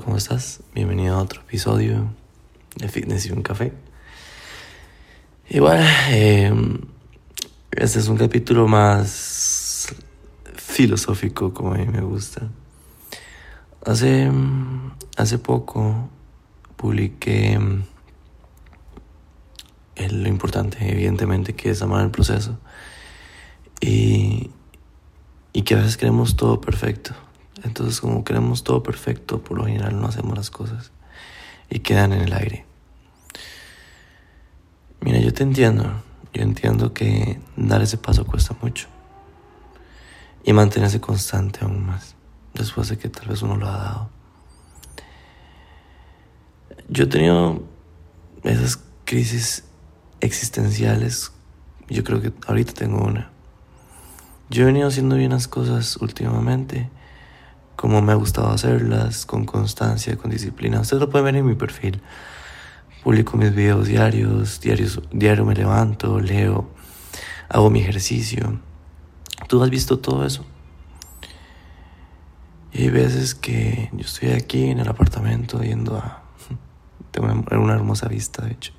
[0.00, 0.60] ¿cómo estás?
[0.74, 2.12] Bienvenido a otro episodio
[2.76, 3.72] de Fitness y un Café.
[5.48, 6.52] Igual, eh,
[7.70, 9.94] este es un capítulo más
[10.56, 12.48] filosófico, como a mí me gusta.
[13.86, 14.32] Hace,
[15.16, 16.08] hace poco
[16.76, 17.58] publiqué
[19.96, 22.58] lo importante, evidentemente, que es amar el proceso.
[23.80, 24.50] Y,
[25.52, 27.14] y que a veces queremos todo perfecto.
[27.64, 30.92] Entonces, como queremos todo perfecto, por lo general no hacemos las cosas
[31.70, 32.66] y quedan en el aire.
[35.00, 36.02] Mira, yo te entiendo.
[36.32, 38.88] Yo entiendo que dar ese paso cuesta mucho.
[40.44, 42.14] Y mantenerse constante aún más.
[42.52, 44.10] Después de que tal vez uno lo ha dado.
[46.88, 47.62] Yo he tenido
[48.42, 49.64] esas crisis
[50.20, 51.32] existenciales.
[51.88, 53.30] Yo creo que ahorita tengo una.
[54.50, 56.90] Yo he venido haciendo bien las cosas últimamente,
[57.84, 60.80] como me ha gustado hacerlas, con constancia, con disciplina.
[60.80, 62.00] Ustedes lo pueden ver en mi perfil.
[63.02, 66.70] Publico mis videos diarios, diarios, diario me levanto, leo,
[67.50, 68.58] hago mi ejercicio.
[69.48, 70.46] Tú has visto todo eso.
[72.72, 76.22] Y hay veces que yo estoy aquí en el apartamento yendo a...
[77.10, 78.72] Tengo una, una hermosa vista, de hecho.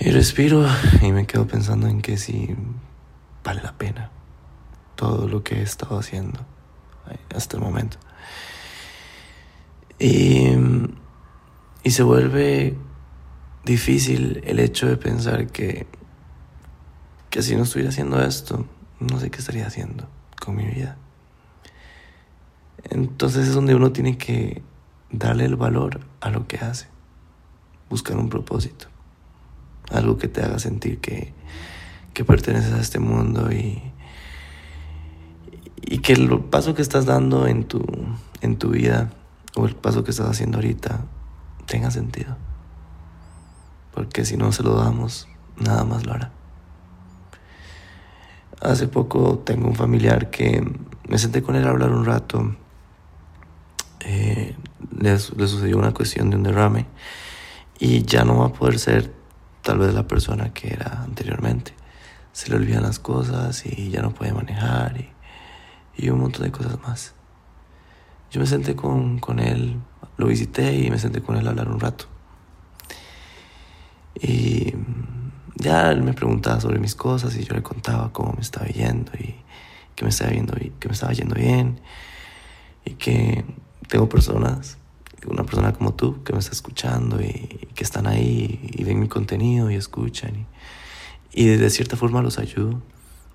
[0.00, 0.66] Y respiro
[1.00, 2.56] y me quedo pensando en que si
[3.44, 4.10] vale la pena
[4.96, 6.57] todo lo que he estado haciendo
[7.34, 7.98] hasta el momento.
[9.98, 10.50] Y,
[11.82, 12.76] y se vuelve
[13.64, 15.86] difícil el hecho de pensar que,
[17.30, 18.66] que si no estuviera haciendo esto,
[19.00, 20.08] no sé qué estaría haciendo
[20.40, 20.96] con mi vida.
[22.84, 24.62] Entonces es donde uno tiene que
[25.10, 26.86] darle el valor a lo que hace,
[27.90, 28.86] buscar un propósito,
[29.90, 31.32] algo que te haga sentir que,
[32.14, 33.82] que perteneces a este mundo y,
[35.82, 37.84] y que el paso que estás dando en tu,
[38.40, 39.10] en tu vida
[39.56, 41.00] o el paso que estás haciendo ahorita
[41.66, 42.36] tenga sentido.
[43.94, 46.32] Porque si no se lo damos, nada más lo hará.
[48.60, 50.64] Hace poco tengo un familiar que
[51.08, 52.56] me senté con él a hablar un rato.
[54.00, 54.56] Eh,
[54.98, 56.86] le, sucedió una cuestión de un derrame
[57.78, 59.12] y ya no va a poder ser
[59.62, 61.74] tal vez la persona que era anteriormente
[62.32, 65.10] se le olvidan las cosas y ya no puede manejar y,
[66.08, 67.14] un montón de cosas más.
[68.30, 69.76] Yo me senté con, con, él,
[70.16, 72.06] lo visité y me senté con él a hablar un rato.
[74.20, 74.74] Y
[75.56, 79.12] ya él me preguntaba sobre mis cosas y yo le contaba cómo me estaba yendo
[79.18, 79.34] y
[79.94, 81.80] que me estaba, yendo, que me estaba yendo bien
[82.84, 83.44] y que
[83.88, 84.78] tengo personas,
[85.26, 89.08] una persona como tú que me está escuchando y, que están ahí y ven mi
[89.08, 90.46] contenido y escuchan.
[91.32, 92.82] Y, y de cierta forma los ayudo.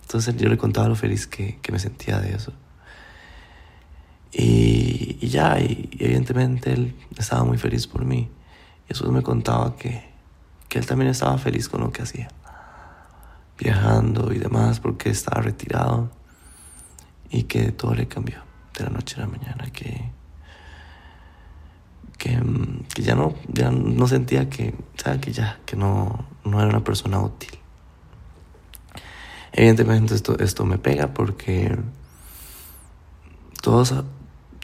[0.04, 2.54] Entonces yo le contaba lo feliz que, que me sentía de eso.
[4.32, 8.30] Y, y, ya, y, evidentemente él estaba muy feliz por mí.
[8.88, 10.04] Y eso me contaba que,
[10.70, 12.28] que él también estaba feliz con lo que hacía.
[13.58, 16.12] Viajando y demás porque estaba retirado.
[17.30, 18.40] Y que todo le cambió
[18.78, 19.66] de la noche a la mañana.
[19.72, 20.12] Que,
[22.18, 22.40] que,
[22.94, 25.22] que ya, no, ya no sentía que, ¿sabes?
[25.22, 27.63] que ya, que no, no era una persona útil.
[29.54, 31.78] Evidentemente esto, esto me pega porque
[33.62, 33.94] todos,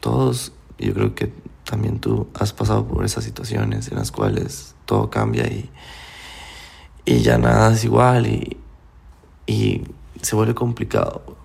[0.02, 1.32] todos, yo creo que
[1.64, 5.70] también tú has pasado por esas situaciones en las cuales todo cambia y,
[7.06, 8.58] y ya nada es igual y,
[9.46, 9.84] y
[10.22, 11.38] se vuelve complicado.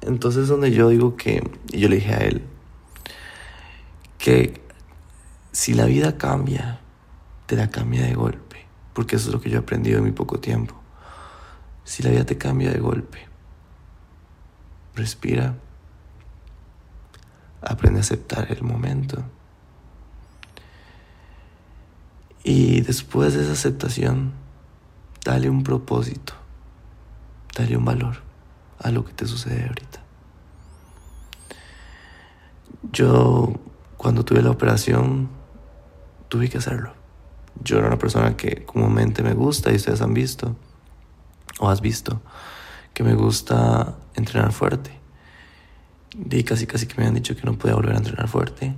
[0.00, 2.42] Entonces es donde yo digo que, yo le dije a él,
[4.18, 4.62] que
[5.52, 6.80] si la vida cambia,
[7.44, 10.12] te la cambia de golpe, porque eso es lo que yo he aprendido en mi
[10.12, 10.85] poco tiempo.
[11.86, 13.20] Si la vida te cambia de golpe,
[14.96, 15.54] respira,
[17.62, 19.22] aprende a aceptar el momento.
[22.42, 24.32] Y después de esa aceptación,
[25.24, 26.32] dale un propósito,
[27.56, 28.16] dale un valor
[28.80, 30.02] a lo que te sucede ahorita.
[32.90, 33.54] Yo,
[33.96, 35.28] cuando tuve la operación,
[36.28, 36.94] tuve que hacerlo.
[37.62, 40.56] Yo era una persona que comúnmente me gusta y ustedes han visto
[41.58, 42.20] o has visto
[42.96, 44.90] que me gusta entrenar fuerte.
[46.30, 48.74] Y casi casi que me han dicho que no podía volver a entrenar fuerte.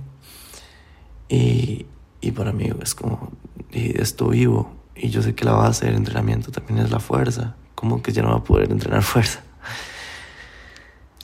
[1.29, 1.85] Y,
[2.19, 3.31] y para mí es como,
[3.71, 4.75] y esto vivo.
[4.93, 7.55] Y yo sé que la base del entrenamiento también es la fuerza.
[7.75, 9.41] Como que ya no va a poder entrenar fuerza.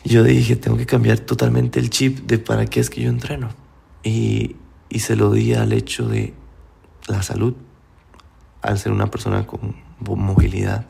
[0.06, 3.50] Yo dije, tengo que cambiar totalmente el chip de para qué es que yo entreno.
[4.04, 4.56] Y,
[4.88, 6.34] y se lo di al hecho de
[7.08, 7.56] la salud,
[8.62, 10.86] al ser una persona con movilidad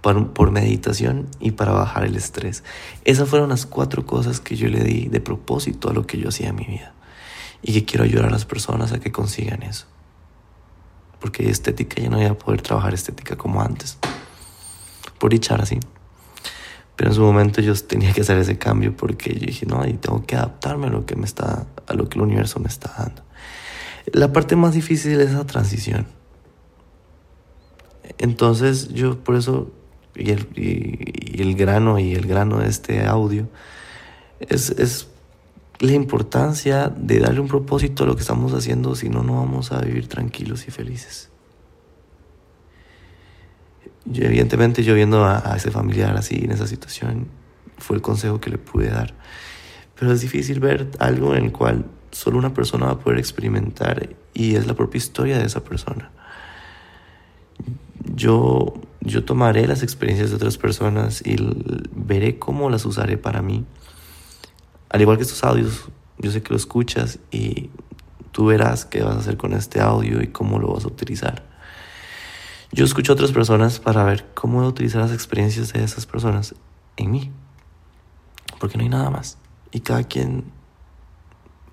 [0.00, 2.64] por, por, meditación y para bajar el estrés.
[3.04, 6.28] Esas fueron las cuatro cosas que yo le di de propósito a lo que yo
[6.28, 6.94] hacía en mi vida.
[7.62, 9.86] Y que quiero ayudar a las personas a que consigan eso.
[11.20, 13.98] Porque estética ya no voy a poder trabajar estética como antes.
[15.18, 15.80] Por dichar así.
[16.98, 19.92] Pero en su momento yo tenía que hacer ese cambio porque yo dije, no, y
[19.94, 22.92] tengo que adaptarme a lo que me está, a lo que el universo me está
[22.98, 23.22] dando.
[24.12, 26.08] La parte más difícil es la transición.
[28.18, 29.70] Entonces yo por eso,
[30.18, 33.48] y el, y, el grano y el grano de este audio,
[34.40, 35.08] es, es
[35.80, 39.72] la importancia de darle un propósito a lo que estamos haciendo, si no, no vamos
[39.72, 41.30] a vivir tranquilos y felices
[44.14, 47.28] evidentemente yo viendo a, ese familiar así en esa situación,
[47.78, 49.14] fue el consejo que le pude dar.
[49.98, 54.08] Pero es difícil ver algo en el cual solo una persona va a poder experimentar
[54.32, 56.10] y es la propia historia de esa persona.
[58.14, 61.36] Yo, yo tomaré las experiencias de otras personas y
[61.94, 63.64] veré cómo las usaré para mí.
[64.88, 67.70] Al igual que estos audios, yo sé que lo escuchas y
[68.32, 71.44] tú verás qué vas a hacer con este audio y cómo lo vas a utilizar.
[72.72, 76.54] Yo escucho a otras personas para ver cómo utilizar las experiencias de esas personas
[76.96, 77.30] en mí.
[78.60, 79.38] Porque no hay nada más.
[79.70, 80.44] Y cada quien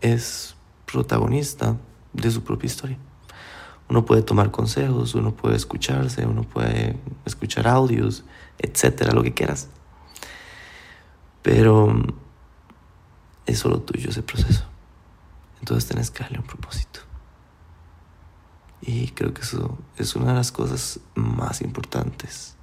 [0.01, 0.55] es
[0.85, 1.77] protagonista
[2.13, 2.97] de su propia historia.
[3.87, 8.23] Uno puede tomar consejos, uno puede escucharse, uno puede escuchar audios,
[8.57, 9.69] etcétera, lo que quieras.
[11.43, 11.93] Pero
[13.45, 14.65] es solo tuyo ese proceso.
[15.59, 17.01] Entonces tenés que darle un propósito.
[18.81, 22.55] Y creo que eso es una de las cosas más importantes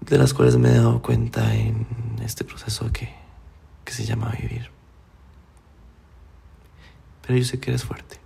[0.00, 1.86] de las cuales me he dado cuenta en
[2.22, 3.14] este proceso que,
[3.84, 4.70] que se llama vivir.
[7.22, 8.20] Pero yo sé que eres fuerte.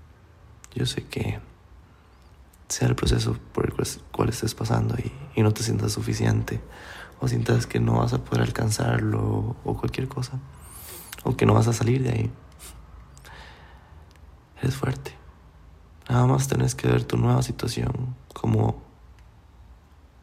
[0.75, 1.41] Yo sé que
[2.69, 3.75] sea el proceso por el
[4.13, 6.61] cual, estés pasando y, y, no te sientas suficiente
[7.21, 10.39] o sientas que no vas a poder alcanzarlo o cualquier cosa
[11.25, 12.31] o que no vas a salir de ahí.
[14.63, 15.15] Eres fuerte.
[16.09, 18.83] Nada más tenés que ver tu nueva situación como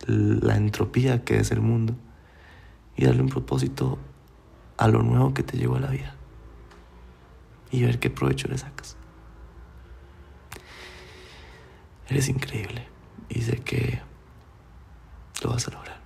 [0.06, 1.96] la entropía que es el mundo
[2.96, 3.98] y darle un propósito
[4.78, 6.16] a lo nuevo que te llegó a la vida
[7.72, 8.96] y ver qué provecho le sacas.
[12.10, 12.88] Eres increíble
[13.30, 14.02] y sé que
[15.44, 15.97] lo vas a lograr.